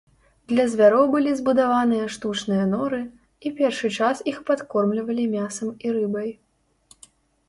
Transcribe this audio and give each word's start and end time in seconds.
Для 0.51 0.63
звяроў 0.69 1.03
былі 1.15 1.33
збудаваныя 1.41 2.05
штучныя 2.15 2.63
норы, 2.71 3.01
і 3.47 3.51
першы 3.59 3.91
час 3.97 4.23
іх 4.31 4.39
падкормлівалі 4.47 5.27
мясам 5.35 5.69
і 5.89 5.95
рыбай. 5.99 6.33